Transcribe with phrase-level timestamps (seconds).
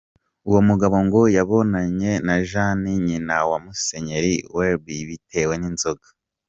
[0.47, 6.07] Uwo mugabo ngo yabonanye na Jane nyina wa Musenyeli Welby, bitewe n’inzoga.